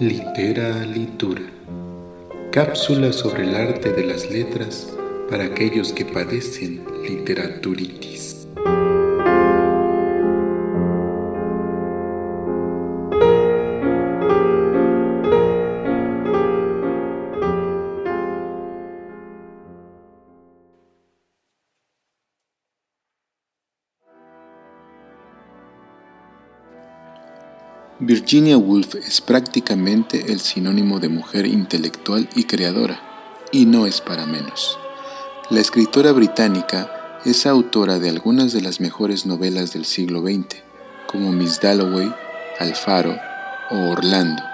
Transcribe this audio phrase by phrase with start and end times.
[0.00, 1.42] Litera Litura.
[2.52, 4.92] Cápsula sobre el arte de las letras
[5.28, 8.46] para aquellos que padecen literaturitis.
[28.00, 33.00] Virginia Woolf es prácticamente el sinónimo de mujer intelectual y creadora,
[33.50, 34.78] y no es para menos.
[35.50, 40.62] La escritora británica es autora de algunas de las mejores novelas del siglo XX,
[41.08, 42.14] como Miss Dalloway,
[42.60, 43.18] Alfaro
[43.72, 44.44] o Orlando,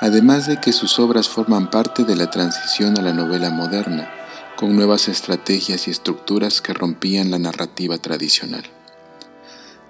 [0.00, 4.08] además de que sus obras forman parte de la transición a la novela moderna,
[4.56, 8.64] con nuevas estrategias y estructuras que rompían la narrativa tradicional.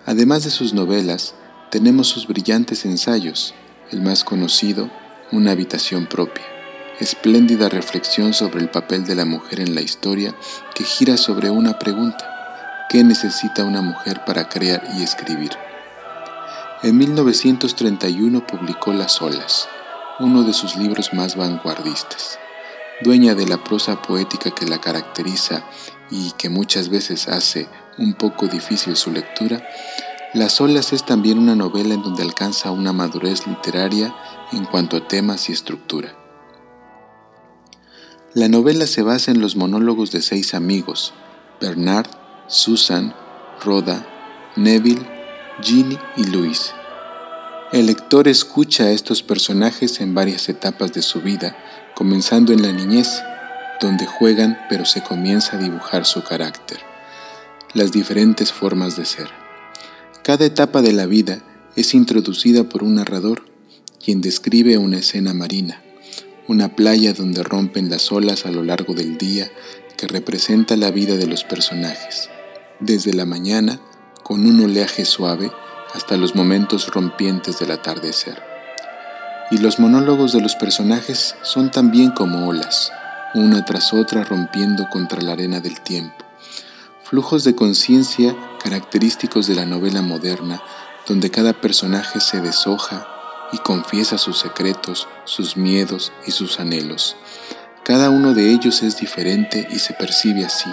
[0.06, 1.36] Además de sus novelas,
[1.74, 3.52] tenemos sus brillantes ensayos,
[3.90, 4.88] el más conocido,
[5.32, 6.44] Una habitación propia,
[7.00, 10.36] espléndida reflexión sobre el papel de la mujer en la historia
[10.76, 15.50] que gira sobre una pregunta, ¿qué necesita una mujer para crear y escribir?
[16.84, 19.68] En 1931 publicó Las olas,
[20.20, 22.38] uno de sus libros más vanguardistas.
[23.00, 25.64] Dueña de la prosa poética que la caracteriza
[26.08, 27.66] y que muchas veces hace
[27.98, 29.60] un poco difícil su lectura,
[30.34, 34.12] las olas es también una novela en donde alcanza una madurez literaria
[34.52, 36.16] en cuanto a temas y estructura.
[38.34, 41.14] La novela se basa en los monólogos de seis amigos,
[41.60, 42.08] Bernard,
[42.48, 43.14] Susan,
[43.64, 44.04] Rhoda,
[44.56, 45.06] Neville,
[45.62, 46.74] Ginny y Louis.
[47.70, 51.56] El lector escucha a estos personajes en varias etapas de su vida,
[51.94, 53.22] comenzando en la niñez,
[53.80, 56.80] donde juegan pero se comienza a dibujar su carácter,
[57.72, 59.43] las diferentes formas de ser.
[60.24, 61.42] Cada etapa de la vida
[61.76, 63.44] es introducida por un narrador,
[64.02, 65.82] quien describe una escena marina,
[66.48, 69.50] una playa donde rompen las olas a lo largo del día
[69.98, 72.30] que representa la vida de los personajes,
[72.80, 73.82] desde la mañana,
[74.22, 75.52] con un oleaje suave,
[75.92, 78.42] hasta los momentos rompientes del atardecer.
[79.50, 82.90] Y los monólogos de los personajes son también como olas,
[83.34, 86.24] una tras otra rompiendo contra la arena del tiempo
[87.14, 90.60] flujos de conciencia característicos de la novela moderna,
[91.06, 93.06] donde cada personaje se deshoja
[93.52, 97.14] y confiesa sus secretos, sus miedos y sus anhelos.
[97.84, 100.68] Cada uno de ellos es diferente y se percibe así.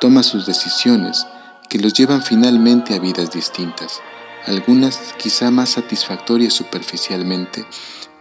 [0.00, 1.28] Toma sus decisiones,
[1.68, 4.00] que los llevan finalmente a vidas distintas,
[4.46, 7.64] algunas quizá más satisfactorias superficialmente,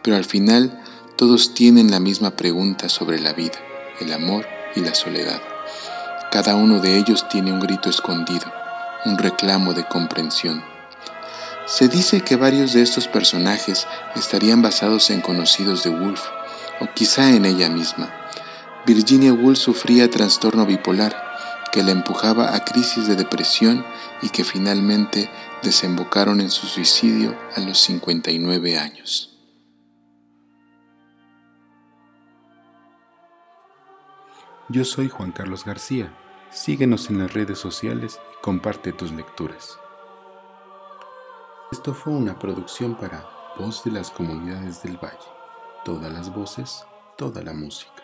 [0.03, 0.79] pero al final
[1.15, 3.57] todos tienen la misma pregunta sobre la vida,
[3.99, 5.41] el amor y la soledad.
[6.31, 8.49] Cada uno de ellos tiene un grito escondido,
[9.03, 10.63] un reclamo de comprensión.
[11.65, 16.23] Se dice que varios de estos personajes estarían basados en conocidos de Woolf,
[16.79, 18.09] o quizá en ella misma.
[18.85, 21.21] Virginia Woolf sufría trastorno bipolar,
[21.73, 23.85] que la empujaba a crisis de depresión
[24.21, 25.29] y que finalmente
[25.63, 29.37] desembocaron en su suicidio a los 59 años.
[34.69, 36.13] Yo soy Juan Carlos García
[36.53, 39.79] Síguenos en las redes sociales y comparte tus lecturas.
[41.71, 43.25] Esto fue una producción para
[43.57, 45.15] Voz de las Comunidades del Valle.
[45.85, 46.85] Todas las voces,
[47.17, 48.00] toda la música.